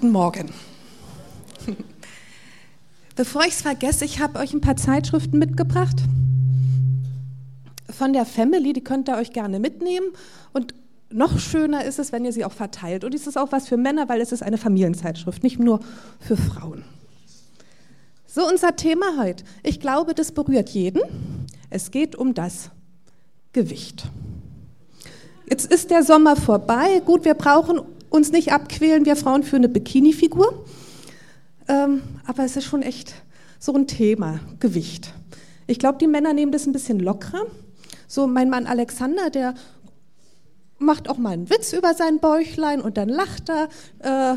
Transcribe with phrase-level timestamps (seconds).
[0.00, 0.48] Guten Morgen.
[3.16, 5.96] Bevor ich es vergesse, ich habe euch ein paar Zeitschriften mitgebracht
[7.90, 10.06] von der Family, die könnt ihr euch gerne mitnehmen.
[10.52, 10.72] Und
[11.10, 13.02] noch schöner ist es, wenn ihr sie auch verteilt.
[13.02, 15.80] Und es ist auch was für Männer, weil es ist eine Familienzeitschrift, nicht nur
[16.20, 16.84] für Frauen.
[18.24, 19.42] So unser Thema heute.
[19.64, 21.02] Ich glaube, das berührt jeden.
[21.70, 22.70] Es geht um das
[23.52, 24.04] Gewicht.
[25.50, 27.02] Jetzt ist der Sommer vorbei.
[27.04, 27.80] Gut, wir brauchen
[28.10, 30.64] uns nicht abquälen, wir Frauen, für eine Bikini-Figur.
[31.68, 33.14] Ähm, aber es ist schon echt
[33.58, 35.12] so ein Thema, Gewicht.
[35.66, 37.42] Ich glaube, die Männer nehmen das ein bisschen lockerer.
[38.06, 39.54] So mein Mann Alexander, der
[40.78, 43.68] macht auch mal einen Witz über sein Bäuchlein und dann lacht er.
[43.98, 44.36] Äh,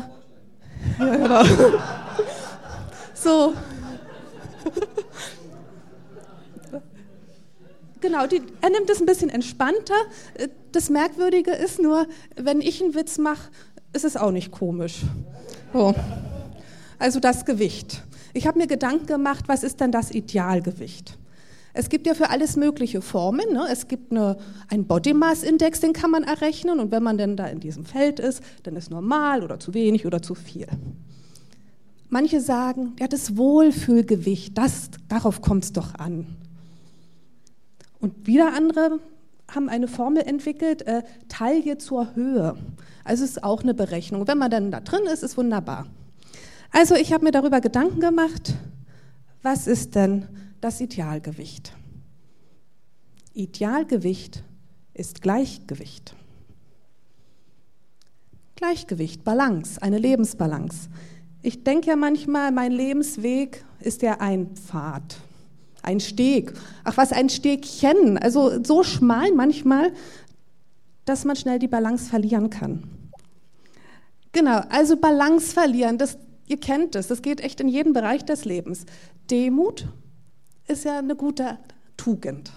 [0.98, 1.42] ja, genau.
[3.14, 3.54] so.
[8.02, 9.94] Genau, die, er nimmt es ein bisschen entspannter.
[10.72, 13.50] Das Merkwürdige ist nur, wenn ich einen Witz mache,
[13.92, 15.02] ist es auch nicht komisch.
[15.72, 15.94] So.
[16.98, 18.02] Also das Gewicht.
[18.34, 21.16] Ich habe mir Gedanken gemacht, was ist denn das Idealgewicht?
[21.74, 23.52] Es gibt ja für alles mögliche Formen.
[23.52, 23.66] Ne?
[23.70, 24.36] Es gibt eine,
[24.68, 26.80] einen Body Mass Index, den kann man errechnen.
[26.80, 30.06] Und wenn man denn da in diesem Feld ist, dann ist normal oder zu wenig
[30.06, 30.66] oder zu viel.
[32.10, 36.36] Manche sagen, ja, das Wohlfühlgewicht, das, darauf kommt es doch an.
[38.02, 38.98] Und wieder andere
[39.48, 42.56] haben eine Formel entwickelt, äh, Taille zur Höhe.
[43.04, 44.26] Also es ist auch eine Berechnung.
[44.26, 45.86] Wenn man dann da drin ist, ist wunderbar.
[46.72, 48.54] Also ich habe mir darüber Gedanken gemacht,
[49.42, 50.26] was ist denn
[50.60, 51.72] das Idealgewicht.
[53.34, 54.42] Idealgewicht
[54.94, 56.16] ist Gleichgewicht.
[58.56, 60.88] Gleichgewicht, Balance, eine Lebensbalance.
[61.42, 65.18] Ich denke ja manchmal, mein Lebensweg ist ja ein Pfad,
[65.82, 66.52] ein Steg.
[66.84, 68.18] Ach was, ein Stegchen.
[68.18, 69.92] Also so schmal manchmal,
[71.04, 72.84] dass man schnell die Balance verlieren kann.
[74.32, 78.44] Genau, also Balance verlieren, das, ihr kennt es, das geht echt in jeden Bereich des
[78.44, 78.86] Lebens.
[79.30, 79.86] Demut,
[80.68, 81.58] ist ja eine gute
[81.96, 82.52] Tugend.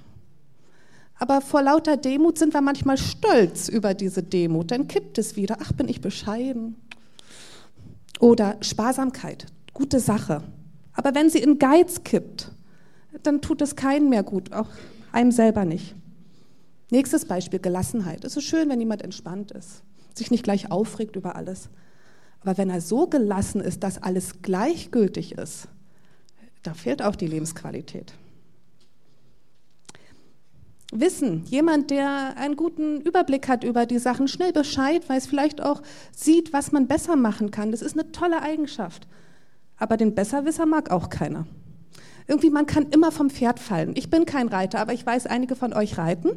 [1.17, 4.71] Aber vor lauter Demut sind wir manchmal stolz über diese Demut.
[4.71, 5.57] Dann kippt es wieder.
[5.61, 6.75] Ach, bin ich bescheiden.
[8.19, 10.43] Oder Sparsamkeit, gute Sache.
[10.93, 12.51] Aber wenn sie in Geiz kippt,
[13.23, 14.67] dann tut es keinen mehr gut, auch
[15.11, 15.95] einem selber nicht.
[16.91, 18.23] Nächstes Beispiel, Gelassenheit.
[18.23, 19.83] Es ist schön, wenn jemand entspannt ist,
[20.13, 21.69] sich nicht gleich aufregt über alles.
[22.41, 25.67] Aber wenn er so gelassen ist, dass alles gleichgültig ist,
[26.61, 28.13] da fehlt auch die Lebensqualität.
[30.91, 35.81] Wissen, jemand, der einen guten Überblick hat über die Sachen, schnell Bescheid weiß, vielleicht auch
[36.11, 39.07] sieht, was man besser machen kann, das ist eine tolle Eigenschaft.
[39.77, 41.47] Aber den Besserwisser mag auch keiner.
[42.27, 43.93] Irgendwie, man kann immer vom Pferd fallen.
[43.95, 46.31] Ich bin kein Reiter, aber ich weiß, einige von euch reiten.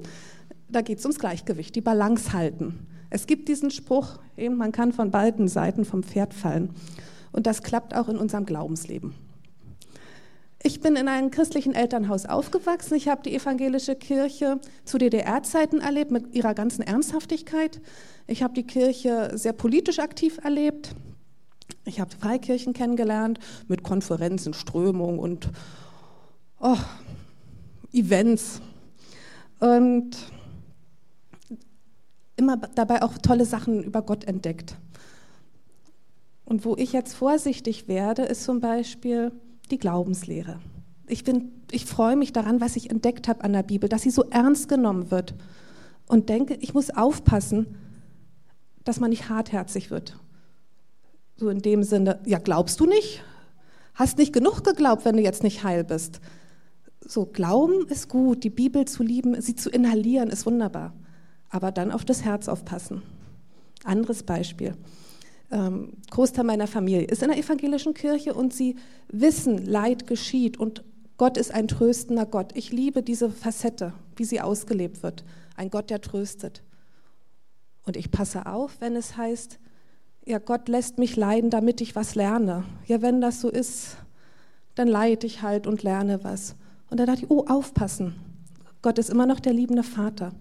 [0.68, 2.86] Da geht es ums Gleichgewicht, die Balance halten.
[3.10, 6.70] Es gibt diesen Spruch, eben, man kann von beiden Seiten vom Pferd fallen.
[7.32, 9.14] Und das klappt auch in unserem Glaubensleben.
[10.62, 12.94] Ich bin in einem christlichen Elternhaus aufgewachsen.
[12.96, 17.80] Ich habe die evangelische Kirche zu DDR-Zeiten erlebt mit ihrer ganzen Ernsthaftigkeit.
[18.26, 20.94] Ich habe die Kirche sehr politisch aktiv erlebt.
[21.88, 25.50] Ich habe Freikirchen kennengelernt mit Konferenzen, Strömungen und
[26.60, 26.76] oh,
[27.92, 28.60] Events.
[29.58, 30.10] Und
[32.36, 34.76] immer dabei auch tolle Sachen über Gott entdeckt.
[36.44, 39.32] Und wo ich jetzt vorsichtig werde, ist zum Beispiel,
[39.70, 40.60] die Glaubenslehre.
[41.06, 41.24] Ich,
[41.70, 44.68] ich freue mich daran, was ich entdeckt habe an der Bibel, dass sie so ernst
[44.68, 45.34] genommen wird.
[46.06, 47.78] Und denke, ich muss aufpassen,
[48.84, 50.18] dass man nicht hartherzig wird.
[51.38, 53.22] So in dem Sinne, ja, glaubst du nicht?
[53.94, 56.20] Hast nicht genug geglaubt, wenn du jetzt nicht heil bist.
[57.00, 60.94] So, Glauben ist gut, die Bibel zu lieben, sie zu inhalieren, ist wunderbar.
[61.48, 63.02] Aber dann auf das Herz aufpassen.
[63.84, 64.74] Anderes Beispiel
[65.50, 68.76] ähm, Großteil meiner Familie ist in der evangelischen Kirche und sie
[69.08, 70.84] wissen, Leid geschieht und
[71.16, 72.52] Gott ist ein tröstender Gott.
[72.54, 75.24] Ich liebe diese Facette, wie sie ausgelebt wird.
[75.56, 76.62] Ein Gott, der tröstet.
[77.84, 79.58] Und ich passe auf, wenn es heißt,
[80.28, 82.64] ja, Gott lässt mich leiden, damit ich was lerne.
[82.86, 83.96] Ja, wenn das so ist,
[84.74, 86.54] dann leide ich halt und lerne was.
[86.90, 88.14] Und dann dachte ich, oh, aufpassen.
[88.82, 90.32] Gott ist immer noch der liebende Vater.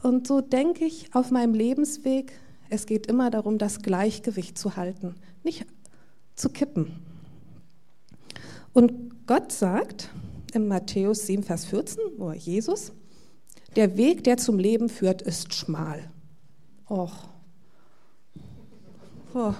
[0.00, 2.38] Und so denke ich auf meinem Lebensweg,
[2.70, 5.66] es geht immer darum, das Gleichgewicht zu halten, nicht
[6.36, 7.02] zu kippen.
[8.72, 10.08] Und Gott sagt
[10.52, 12.92] in Matthäus 7, Vers 14, oder Jesus,
[13.74, 16.10] der Weg, der zum Leben führt, ist schmal.
[16.88, 17.33] Och.
[19.34, 19.52] Oh.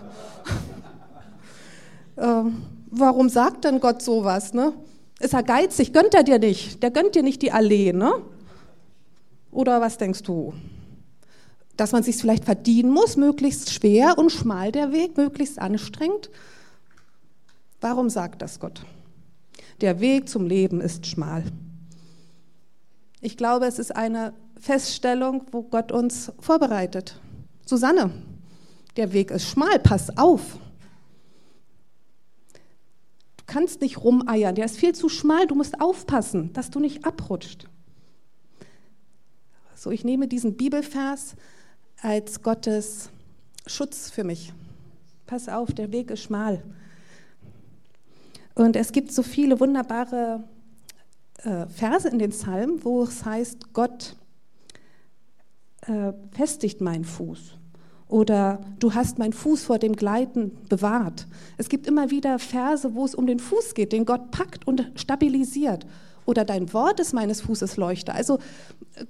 [2.17, 4.55] ähm, warum sagt denn Gott sowas?
[4.55, 4.73] Ne?
[5.19, 5.93] Ist er geizig?
[5.93, 6.83] Gönnt er dir nicht?
[6.83, 8.23] Der gönnt dir nicht die Allee, ne?
[9.51, 10.55] Oder was denkst du?
[11.77, 16.31] dass man sich vielleicht verdienen muss, möglichst schwer und schmal der Weg, möglichst anstrengend.
[17.81, 18.85] Warum sagt das Gott?
[19.81, 21.45] Der Weg zum Leben ist schmal.
[23.21, 27.21] Ich glaube, es ist eine Feststellung, wo Gott uns vorbereitet.
[27.67, 28.11] Susanne,
[28.97, 30.59] der Weg ist schmal, pass auf.
[33.37, 37.05] Du kannst nicht rumeiern, der ist viel zu schmal, du musst aufpassen, dass du nicht
[37.05, 37.69] abrutscht.
[39.75, 41.35] So, ich nehme diesen Bibelvers
[42.01, 43.11] als Gottes
[43.67, 44.53] Schutz für mich.
[45.27, 46.63] Pass auf, der Weg ist schmal.
[48.55, 50.45] Und es gibt so viele wunderbare
[51.39, 54.17] äh, Verse in den Psalmen, wo es heißt, Gott
[55.83, 57.59] äh, festigt meinen Fuß.
[58.15, 61.27] Oder du hast meinen Fuß vor dem Gleiten bewahrt.
[61.57, 64.93] Es gibt immer wieder Verse, wo es um den Fuß geht, den Gott packt und
[64.95, 65.85] stabilisiert.
[66.25, 68.15] Oder dein Wort ist meines Fußes Leuchte.
[68.15, 68.39] Also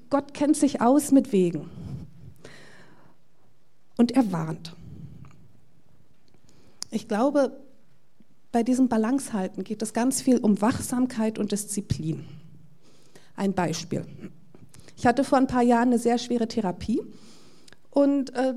[0.09, 1.69] Gott kennt sich aus mit Wegen.
[3.99, 4.75] Und er warnt.
[6.91, 7.61] Ich glaube,
[8.53, 12.25] bei diesem Balancehalten geht es ganz viel um Wachsamkeit und Disziplin.
[13.37, 14.07] Ein Beispiel.
[14.97, 17.03] Ich hatte vor ein paar Jahren eine sehr schwere Therapie
[17.91, 18.55] und äh,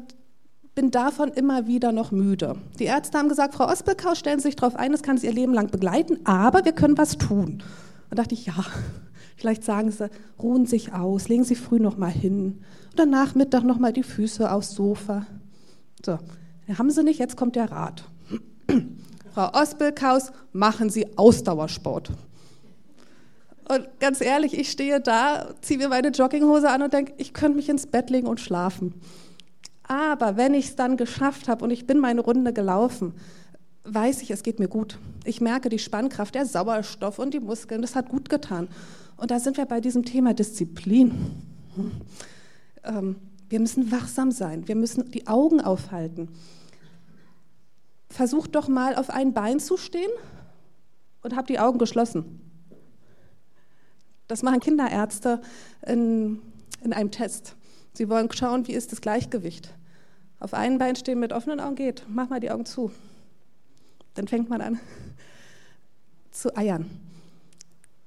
[0.77, 2.55] bin davon immer wieder noch müde.
[2.77, 5.33] Die Ärzte haben gesagt, Frau Ospelkau, stellen Sie sich darauf ein, das kann Sie Ihr
[5.33, 7.63] Leben lang begleiten, aber wir können was tun.
[8.11, 8.53] Da dachte ich, ja,
[9.37, 10.07] vielleicht sagen Sie,
[10.39, 12.59] ruhen sich aus, legen Sie früh noch mal hin
[12.93, 15.25] oder Nachmittag noch mal die Füße aufs Sofa.
[16.05, 16.19] So,
[16.77, 18.03] haben Sie nicht, jetzt kommt der Rat.
[19.33, 22.11] Frau Ospelkaus, machen Sie Ausdauersport.
[23.67, 27.55] Und ganz ehrlich, ich stehe da, ziehe mir meine Jogginghose an und denke, ich könnte
[27.55, 28.93] mich ins Bett legen und schlafen.
[29.87, 33.13] Aber wenn ich es dann geschafft habe und ich bin meine Runde gelaufen,
[33.85, 34.99] weiß ich, es geht mir gut.
[35.23, 38.67] Ich merke die Spannkraft, der Sauerstoff und die Muskeln, das hat gut getan.
[39.15, 41.11] Und da sind wir bei diesem Thema Disziplin.
[42.83, 43.15] Ähm,
[43.49, 46.29] wir müssen wachsam sein, wir müssen die Augen aufhalten.
[48.09, 50.09] Versucht doch mal auf ein Bein zu stehen
[51.21, 52.41] und habt die Augen geschlossen.
[54.27, 55.41] Das machen Kinderärzte
[55.85, 56.41] in,
[56.83, 57.56] in einem Test.
[57.97, 59.73] Sie wollen schauen, wie ist das Gleichgewicht.
[60.39, 62.03] Auf einem Bein stehen mit offenen Augen geht.
[62.07, 62.91] Mach mal die Augen zu.
[64.13, 64.79] Dann fängt man an
[66.31, 66.87] zu eiern.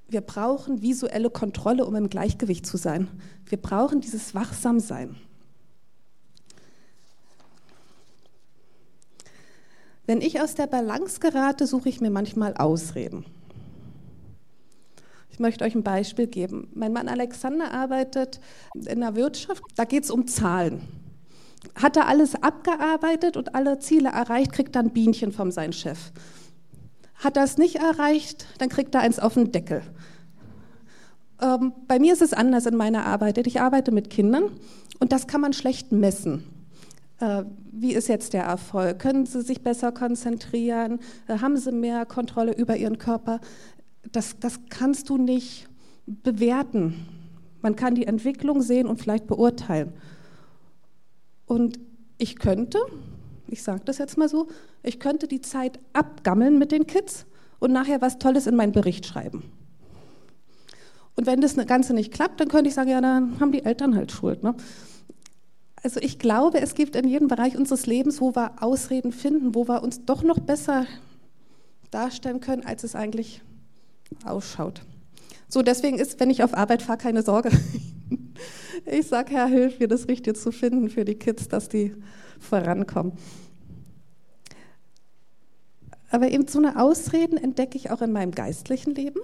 [0.06, 3.08] Wir brauchen visuelle Kontrolle, um im Gleichgewicht zu sein.
[3.46, 5.16] Wir brauchen dieses Wachsamsein.
[10.06, 13.25] Wenn ich aus der Balance gerate, suche ich mir manchmal Ausreden.
[15.40, 16.69] Ich möchte euch ein Beispiel geben.
[16.75, 18.40] Mein Mann Alexander arbeitet
[18.75, 19.62] in der Wirtschaft.
[19.75, 20.82] Da geht es um Zahlen.
[21.76, 26.12] Hat er alles abgearbeitet und alle Ziele erreicht, kriegt er ein Bienchen von seinem Chef.
[27.14, 29.81] Hat er es nicht erreicht, dann kriegt er eins auf den Deckel.
[31.40, 33.38] Ähm, bei mir ist es anders in meiner Arbeit.
[33.38, 34.44] Ich arbeite mit Kindern
[34.98, 36.44] und das kann man schlecht messen.
[37.19, 38.98] Äh, wie ist jetzt der Erfolg?
[38.98, 41.00] Können Sie sich besser konzentrieren?
[41.28, 43.40] Äh, haben Sie mehr Kontrolle über Ihren Körper?
[44.12, 45.69] Das, das kannst du nicht
[46.06, 47.06] bewerten.
[47.62, 49.93] Man kann die Entwicklung sehen und vielleicht beurteilen.
[51.47, 51.79] Und
[52.19, 52.79] ich könnte,
[53.49, 54.49] ich sage das jetzt mal so,
[54.82, 57.26] ich könnte die Zeit abgammeln mit den Kids
[57.58, 59.44] und nachher was Tolles in meinen Bericht schreiben.
[61.16, 63.95] Und wenn das Ganze nicht klappt, dann könnte ich sagen, ja, dann haben die Eltern
[63.95, 64.42] halt Schuld.
[64.42, 64.54] Ne?
[65.83, 69.66] Also ich glaube, es gibt in jedem Bereich unseres Lebens, wo wir Ausreden finden, wo
[69.69, 70.87] wir uns doch noch besser
[71.90, 73.42] darstellen können, als es eigentlich
[74.25, 74.83] ausschaut.
[75.49, 77.50] So, deswegen ist, wenn ich auf Arbeit fahre, keine Sorge.
[78.87, 81.95] Ich sage, Herr, hilf mir, das Richtige zu finden für die Kids, dass die
[82.38, 83.12] vorankommen.
[86.11, 89.21] Aber eben so eine Ausreden entdecke ich auch in meinem geistlichen Leben.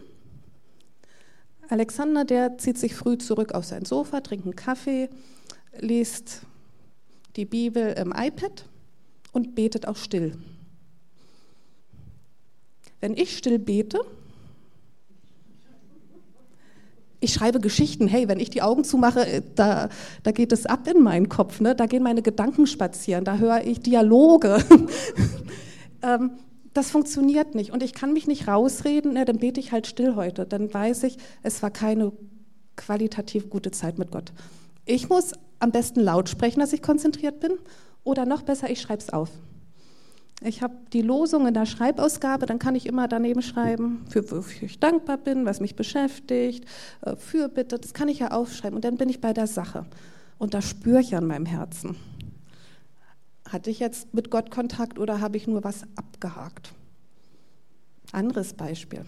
[1.68, 5.08] Alexander, der zieht sich früh zurück auf sein Sofa, trinkt einen Kaffee,
[5.78, 6.42] liest
[7.34, 8.66] die Bibel im iPad
[9.32, 10.36] und betet auch still.
[13.00, 14.00] Wenn ich still bete,
[17.26, 19.88] ich schreibe Geschichten, hey, wenn ich die Augen zumache, äh, da,
[20.22, 21.74] da geht es ab in meinen Kopf, ne?
[21.74, 24.64] da gehen meine Gedanken spazieren, da höre ich Dialoge.
[26.02, 26.30] ähm,
[26.72, 30.14] das funktioniert nicht und ich kann mich nicht rausreden, ne, dann bete ich halt still
[30.14, 32.12] heute, dann weiß ich, es war keine
[32.76, 34.32] qualitativ gute Zeit mit Gott.
[34.84, 37.52] Ich muss am besten laut sprechen, dass ich konzentriert bin.
[38.04, 39.30] Oder noch besser, ich schreibe es auf.
[40.42, 44.66] Ich habe die Losung in der Schreibausgabe, dann kann ich immer daneben schreiben, für wofür
[44.66, 46.66] ich dankbar bin, was mich beschäftigt,
[47.00, 49.86] äh, für bitte, das kann ich ja aufschreiben und dann bin ich bei der Sache.
[50.38, 51.96] Und da spüre ich an meinem Herzen.
[53.48, 56.72] Hatte ich jetzt mit Gott Kontakt oder habe ich nur was abgehakt?
[58.12, 59.06] Anderes Beispiel.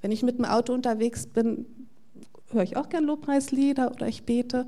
[0.00, 1.66] Wenn ich mit dem Auto unterwegs bin,
[2.50, 4.66] höre ich auch gern Lobpreislieder oder ich bete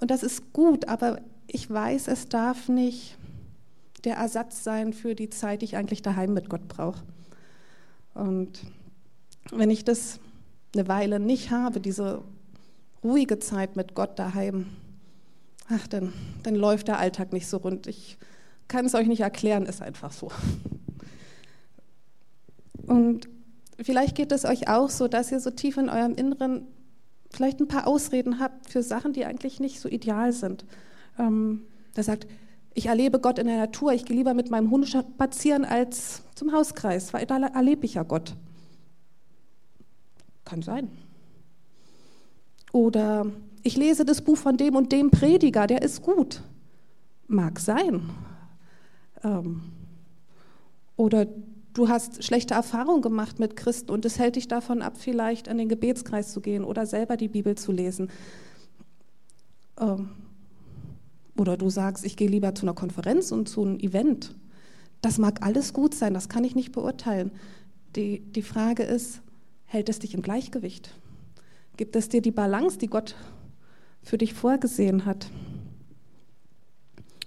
[0.00, 3.16] und das ist gut, aber ich weiß, es darf nicht
[4.04, 7.02] der Ersatz sein für die Zeit, die ich eigentlich daheim mit Gott brauche.
[8.14, 8.60] Und
[9.50, 10.20] wenn ich das
[10.74, 12.22] eine Weile nicht habe, diese
[13.02, 14.66] ruhige Zeit mit Gott daheim,
[15.68, 16.12] ach, dann,
[16.42, 17.86] dann läuft der Alltag nicht so rund.
[17.86, 18.18] Ich
[18.66, 20.30] kann es euch nicht erklären, ist einfach so.
[22.86, 23.28] Und
[23.80, 26.66] vielleicht geht es euch auch so, dass ihr so tief in eurem Inneren
[27.30, 30.64] vielleicht ein paar Ausreden habt für Sachen, die eigentlich nicht so ideal sind.
[31.18, 31.62] Ähm,
[31.94, 32.26] da sagt,
[32.78, 36.52] ich erlebe Gott in der Natur, ich gehe lieber mit meinem Hund spazieren als zum
[36.52, 38.36] Hauskreis, weil da erlebe ich ja Gott.
[40.44, 40.88] Kann sein.
[42.70, 43.26] Oder
[43.64, 46.42] ich lese das Buch von dem und dem Prediger, der ist gut.
[47.26, 48.10] Mag sein.
[49.24, 49.62] Ähm,
[50.94, 51.26] oder
[51.74, 55.58] du hast schlechte Erfahrungen gemacht mit Christen und es hält dich davon ab, vielleicht an
[55.58, 58.08] den Gebetskreis zu gehen oder selber die Bibel zu lesen.
[59.80, 60.10] Ähm,
[61.38, 64.34] oder du sagst, ich gehe lieber zu einer Konferenz und zu einem Event.
[65.00, 67.30] Das mag alles gut sein, das kann ich nicht beurteilen.
[67.94, 69.20] Die, die Frage ist,
[69.64, 70.92] hält es dich im Gleichgewicht?
[71.76, 73.14] Gibt es dir die Balance, die Gott
[74.02, 75.30] für dich vorgesehen hat?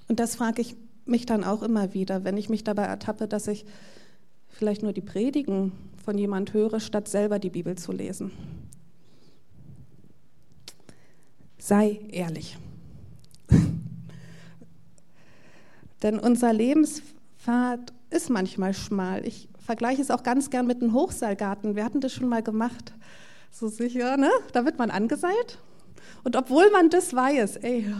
[0.07, 0.75] Und das frage ich
[1.05, 3.65] mich dann auch immer wieder, wenn ich mich dabei ertappe, dass ich
[4.49, 5.71] vielleicht nur die Predigen
[6.03, 8.31] von jemand höre, statt selber die Bibel zu lesen.
[11.57, 12.57] Sei ehrlich.
[16.03, 19.25] Denn unser Lebenspfad ist manchmal schmal.
[19.25, 21.75] Ich vergleiche es auch ganz gern mit einem Hochseilgarten.
[21.75, 22.93] Wir hatten das schon mal gemacht.
[23.51, 24.29] So sicher, ne?
[24.53, 25.59] Da wird man angeseilt.
[26.23, 27.93] Und obwohl man das weiß, ey,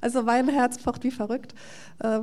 [0.00, 1.54] also mein Herz pocht wie verrückt.
[1.98, 2.20] Äh,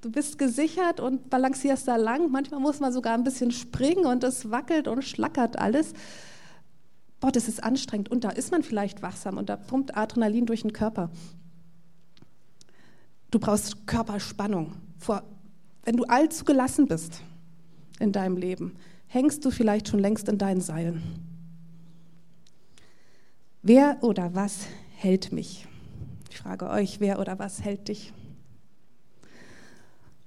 [0.00, 2.30] du bist gesichert und balancierst da lang.
[2.30, 5.92] Manchmal muss man sogar ein bisschen springen und es wackelt und schlackert alles.
[7.20, 8.10] Boah, das ist anstrengend.
[8.10, 11.10] Und da ist man vielleicht wachsam und da pumpt Adrenalin durch den Körper.
[13.32, 14.74] Du brauchst Körperspannung.
[14.98, 15.22] Vor,
[15.84, 17.22] wenn du allzu gelassen bist
[17.98, 21.02] in deinem Leben, hängst du vielleicht schon längst in deinen Seilen.
[23.62, 25.66] Wer oder was hält mich?
[26.30, 28.12] Ich frage euch, wer oder was hält dich?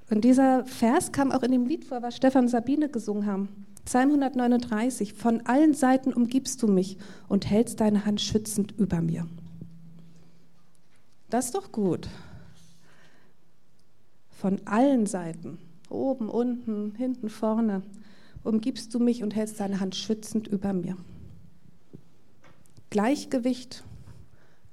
[0.09, 3.65] Und dieser Vers kam auch in dem Lied vor, was Stefan und Sabine gesungen haben.
[3.85, 6.97] Psalm 139, von allen Seiten umgibst du mich
[7.27, 9.27] und hältst deine Hand schützend über mir.
[11.29, 12.07] Das ist doch gut.
[14.35, 15.57] Von allen Seiten,
[15.89, 17.83] oben, unten, hinten, vorne,
[18.43, 20.97] umgibst du mich und hältst deine Hand schützend über mir.
[22.89, 23.83] Gleichgewicht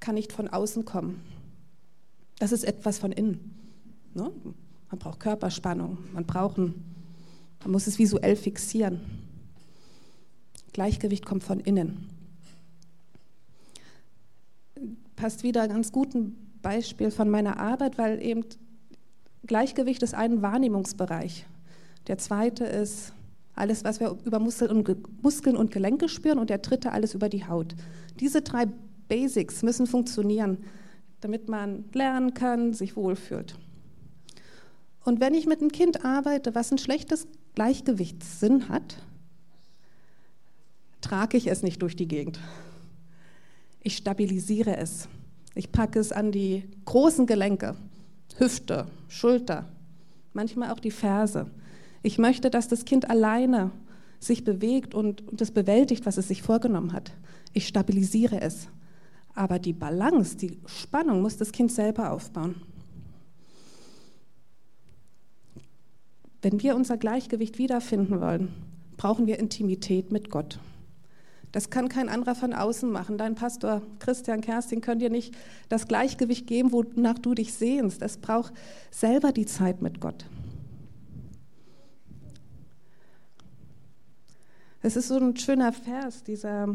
[0.00, 1.22] kann nicht von außen kommen.
[2.38, 3.54] Das ist etwas von innen.
[4.14, 4.32] Ne?
[4.90, 6.74] Man braucht Körperspannung, man braucht ein,
[7.60, 9.00] man muss es visuell fixieren.
[10.72, 12.08] Gleichgewicht kommt von innen.
[15.14, 16.22] Passt wieder ein ganz gutes
[16.62, 18.44] Beispiel von meiner Arbeit, weil eben
[19.52, 21.44] Gleichgewicht ist ein Wahrnehmungsbereich.
[22.06, 23.12] Der zweite ist
[23.54, 27.74] alles, was wir über Muskeln und, Gelenke spüren und der dritte alles über die Haut.
[28.18, 28.64] Diese drei
[29.08, 30.56] Basics müssen funktionieren,
[31.20, 33.58] damit man lernen kann, sich wohlfühlt.
[35.04, 39.04] Und wenn ich mit einem Kind arbeite, was ein schlechtes Gleichgewichtssinn hat,
[41.02, 42.40] trage ich es nicht durch die Gegend.
[43.82, 45.10] Ich stabilisiere es.
[45.54, 47.76] Ich packe es an die großen Gelenke,
[48.38, 49.68] Hüfte, Schulter,
[50.32, 51.50] manchmal auch die Ferse.
[52.02, 53.70] Ich möchte, dass das Kind alleine
[54.18, 57.12] sich bewegt und, und das bewältigt, was es sich vorgenommen hat.
[57.52, 58.68] Ich stabilisiere es.
[59.34, 62.62] Aber die Balance, die Spannung muss das Kind selber aufbauen.
[66.42, 68.52] Wenn wir unser Gleichgewicht wiederfinden wollen,
[68.96, 70.58] brauchen wir Intimität mit Gott.
[71.52, 73.18] Das kann kein anderer von außen machen.
[73.18, 75.34] Dein Pastor Christian Kerstin kann dir nicht
[75.68, 78.00] das Gleichgewicht geben, wonach du dich sehnst.
[78.00, 78.54] Es braucht
[78.90, 80.24] selber die Zeit mit Gott.
[84.80, 86.74] Es ist so ein schöner Vers, dieser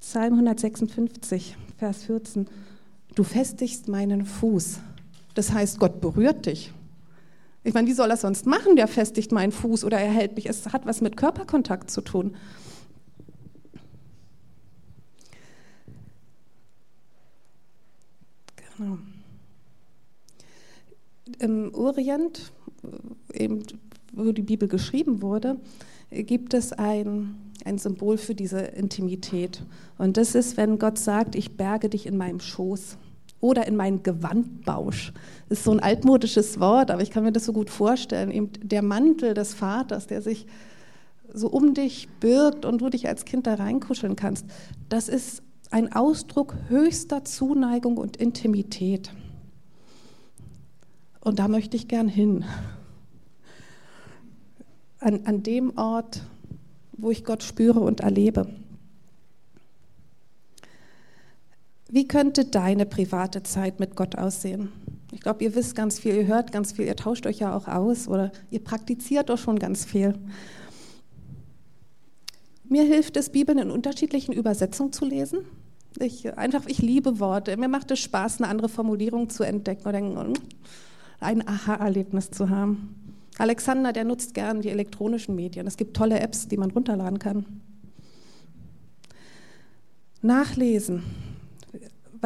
[0.00, 2.48] Psalm 156, Vers 14.
[3.14, 4.80] Du festigst meinen Fuß.
[5.34, 6.72] Das heißt, Gott berührt dich.
[7.66, 8.76] Ich meine, wie soll er sonst machen?
[8.76, 10.46] Der festigt meinen Fuß oder er hält mich.
[10.46, 12.36] Es hat was mit Körperkontakt zu tun.
[18.78, 18.98] Genau.
[21.40, 22.52] Im Orient,
[23.32, 23.64] eben,
[24.12, 25.58] wo die Bibel geschrieben wurde,
[26.12, 29.64] gibt es ein, ein Symbol für diese Intimität.
[29.98, 32.96] Und das ist, wenn Gott sagt, ich berge dich in meinem Schoß
[33.40, 35.12] oder in meinen Gewandbausch.
[35.48, 38.30] Das ist so ein altmodisches Wort, aber ich kann mir das so gut vorstellen.
[38.30, 40.46] Eben der Mantel des Vaters, der sich
[41.32, 44.46] so um dich birgt und du dich als Kind da reinkuscheln kannst.
[44.88, 49.10] Das ist ein Ausdruck höchster Zuneigung und Intimität.
[51.20, 52.44] Und da möchte ich gern hin.
[55.00, 56.22] An, an dem Ort,
[56.92, 58.46] wo ich Gott spüre und erlebe.
[61.88, 64.72] Wie könnte deine private Zeit mit Gott aussehen?
[65.12, 67.68] Ich glaube, ihr wisst ganz viel, ihr hört ganz viel, ihr tauscht euch ja auch
[67.68, 70.14] aus oder ihr praktiziert doch schon ganz viel.
[72.68, 75.40] Mir hilft es, Bibeln in unterschiedlichen Übersetzungen zu lesen.
[75.98, 77.56] Ich, einfach, ich liebe Worte.
[77.56, 80.32] Mir macht es Spaß, eine andere Formulierung zu entdecken oder
[81.20, 83.14] ein Aha-Erlebnis zu haben.
[83.38, 85.66] Alexander, der nutzt gern die elektronischen Medien.
[85.66, 87.46] Es gibt tolle Apps, die man runterladen kann.
[90.20, 91.02] Nachlesen,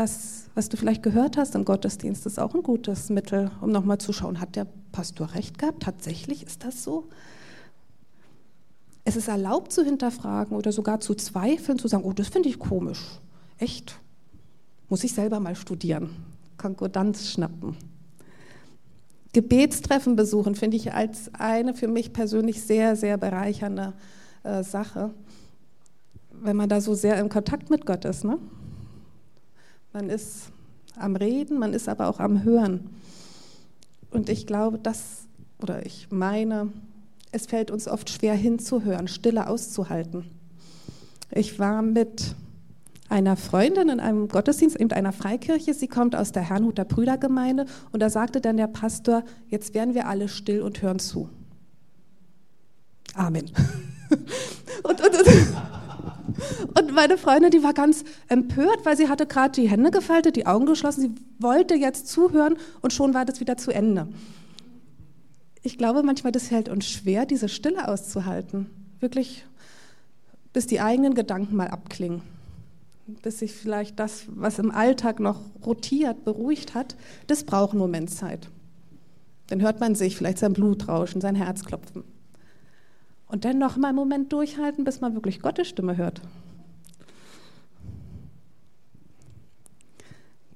[0.01, 3.99] was, was du vielleicht gehört hast im Gottesdienst, ist auch ein gutes Mittel, um nochmal
[3.99, 5.83] zu schauen, hat der Pastor recht gehabt?
[5.83, 7.09] Tatsächlich ist das so?
[9.05, 12.59] Es ist erlaubt zu hinterfragen oder sogar zu zweifeln, zu sagen, oh, das finde ich
[12.59, 13.03] komisch.
[13.59, 13.99] Echt?
[14.89, 16.09] Muss ich selber mal studieren.
[16.57, 17.77] Konkordanz schnappen.
[19.35, 23.93] Gebetstreffen besuchen finde ich als eine für mich persönlich sehr, sehr bereichernde
[24.45, 25.11] äh, Sache,
[26.33, 28.25] wenn man da so sehr im Kontakt mit Gott ist.
[28.25, 28.39] Ne?
[29.93, 30.51] Man ist
[30.97, 32.91] am Reden, man ist aber auch am Hören.
[34.11, 35.25] Und ich glaube, das,
[35.61, 36.73] oder ich meine,
[37.33, 40.25] es fällt uns oft schwer hinzuhören, Stille auszuhalten.
[41.33, 42.35] Ich war mit
[43.09, 45.75] einer Freundin in einem Gottesdienst, in einer Freikirche.
[45.75, 50.09] Sie kommt aus der Herrnhuter Brüdergemeinde und da sagte dann der Pastor, jetzt werden wir
[50.09, 51.29] alle still und hören zu.
[53.15, 53.47] Amen.
[54.85, 55.57] und, und, und,
[56.79, 60.47] und, meine Freundin, die war ganz empört, weil sie hatte gerade die Hände gefaltet, die
[60.47, 61.01] Augen geschlossen.
[61.01, 64.09] Sie wollte jetzt zuhören und schon war das wieder zu Ende
[65.63, 68.67] ich glaube manchmal, das hält uns schwer, diese Stille auszuhalten.
[69.01, 69.45] Wirklich,
[70.53, 72.23] bis die eigenen Gedanken mal abklingen.
[73.23, 78.11] Bis sich vielleicht das, was im Alltag noch rotiert, beruhigt hat, das braucht einen Moment
[78.11, 78.49] Zeit.
[79.49, 82.05] Dann hört man sich, vielleicht sein Blut rauschen, sein Herz klopfen.
[83.31, 86.21] Und dann noch mal einen Moment durchhalten, bis man wirklich Gottes Stimme hört.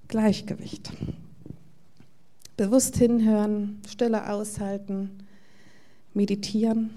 [0.08, 0.92] Gleichgewicht.
[2.56, 5.10] Bewusst hinhören, Stille aushalten,
[6.14, 6.90] meditieren.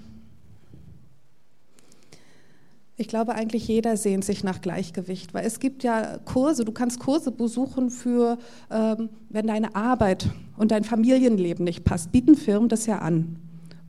[2.96, 6.98] Ich glaube, eigentlich jeder sehnt sich nach Gleichgewicht, weil es gibt ja Kurse, du kannst
[6.98, 8.38] Kurse besuchen für,
[8.72, 13.36] ähm, wenn deine Arbeit und dein Familienleben nicht passt, bieten Firmen das ja an.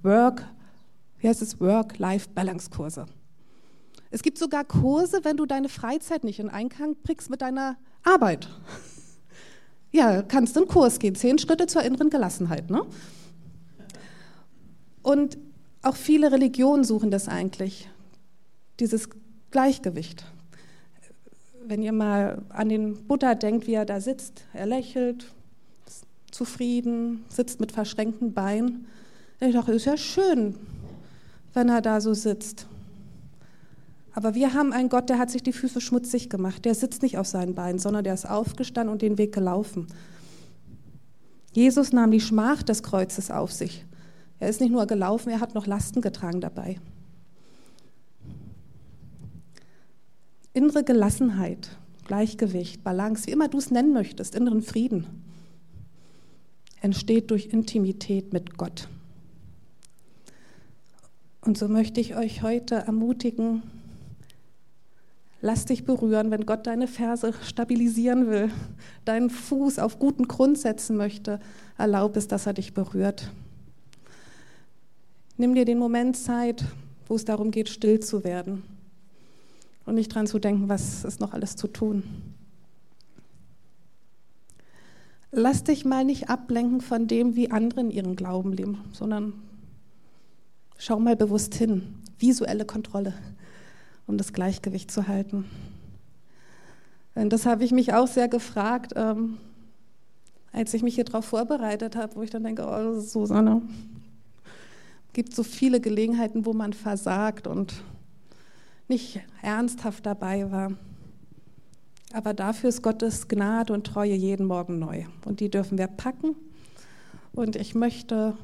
[0.04, 0.46] Work,
[1.20, 3.06] wie heißt es, Work-Life-Balance-Kurse.
[4.12, 8.50] Es gibt sogar Kurse, wenn du deine Freizeit nicht in Einklang bringst mit deiner Arbeit.
[9.92, 12.70] Ja, kannst einen Kurs gehen, zehn Schritte zur inneren Gelassenheit.
[12.70, 12.84] Ne?
[15.02, 15.40] Und
[15.82, 17.90] auch viele Religionen suchen das eigentlich,
[18.80, 19.10] dieses
[19.50, 20.26] Gleichgewicht.
[21.66, 25.34] Wenn ihr mal an den Buddha denkt, wie er da sitzt, er lächelt,
[26.30, 28.86] zufrieden, sitzt mit verschränkten Beinen.
[29.40, 30.56] Ich dachte, ist ja schön,
[31.54, 32.68] wenn er da so sitzt.
[34.14, 36.66] Aber wir haben einen Gott, der hat sich die Füße schmutzig gemacht.
[36.66, 39.88] Der sitzt nicht auf seinen Beinen, sondern der ist aufgestanden und den Weg gelaufen.
[41.54, 43.86] Jesus nahm die Schmach des Kreuzes auf sich.
[44.40, 46.80] Er ist nicht nur gelaufen, er hat noch Lasten getragen dabei.
[50.54, 51.70] Innere Gelassenheit,
[52.06, 55.06] Gleichgewicht, Balance, wie immer du es nennen möchtest, inneren Frieden,
[56.82, 58.90] entsteht durch Intimität mit Gott.
[61.42, 63.64] Und so möchte ich euch heute ermutigen,
[65.42, 68.52] Lass dich berühren, wenn Gott deine Ferse stabilisieren will,
[69.06, 71.40] deinen Fuß auf guten Grund setzen möchte.
[71.78, 73.32] Erlaub es, dass er dich berührt.
[75.38, 76.66] Nimm dir den Moment Zeit,
[77.08, 78.64] wo es darum geht, still zu werden
[79.86, 82.04] und nicht dran zu denken, was ist noch alles zu tun.
[85.32, 89.34] Lass dich mal nicht ablenken von dem, wie andere in ihren Glauben leben, sondern
[90.80, 91.84] schau mal bewusst hin.
[92.18, 93.14] Visuelle Kontrolle
[94.10, 95.46] um das Gleichgewicht zu halten.
[97.14, 99.38] Und das habe ich mich auch sehr gefragt, ähm,
[100.52, 103.62] als ich mich hier darauf vorbereitet habe, wo ich dann denke, oh, Susanne,
[105.08, 107.84] es gibt so viele Gelegenheiten, wo man versagt und
[108.88, 110.72] nicht ernsthaft dabei war.
[112.12, 115.04] Aber dafür ist Gottes Gnade und Treue jeden Morgen neu.
[115.26, 116.36] Und die dürfen wir packen.
[117.32, 118.36] Und ich möchte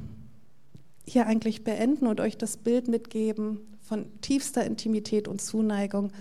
[1.07, 6.11] hier eigentlich beenden und euch das Bild mitgeben von tiefster Intimität und Zuneigung.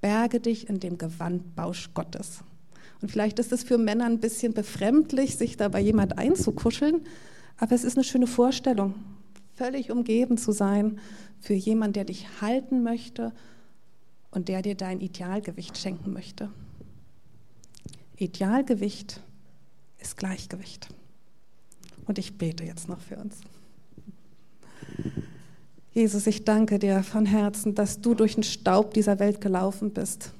[0.00, 2.44] Berge dich in dem Gewandbausch Gottes.
[3.00, 7.02] Und vielleicht ist es für Männer ein bisschen befremdlich, sich da bei jemand einzukuscheln,
[7.56, 8.94] aber es ist eine schöne Vorstellung,
[9.54, 11.00] völlig umgeben zu sein
[11.40, 13.32] für jemanden, der dich halten möchte
[14.30, 16.50] und der dir dein Idealgewicht schenken möchte.
[18.16, 19.20] Idealgewicht
[20.00, 20.88] ist Gleichgewicht.
[22.06, 23.40] Und ich bete jetzt noch für uns.
[25.92, 30.32] Jesus, ich danke dir von Herzen, dass du durch den Staub dieser Welt gelaufen bist,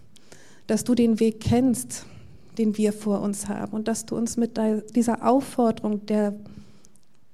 [0.66, 2.06] dass du den Weg kennst,
[2.58, 4.58] den wir vor uns haben und dass du uns mit
[4.94, 6.34] dieser Aufforderung, der,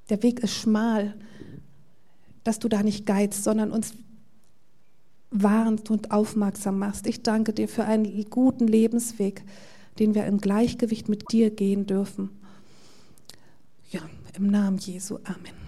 [0.09, 1.15] der Weg ist schmal,
[2.45, 3.95] dass du da nicht geizt, sondern uns
[5.31, 7.07] warnst und aufmerksam machst.
[7.07, 9.43] Ich danke dir für einen guten Lebensweg,
[9.99, 12.31] den wir im Gleichgewicht mit dir gehen dürfen.
[13.91, 14.01] Ja,
[14.37, 15.19] im Namen Jesu.
[15.25, 15.64] Amen.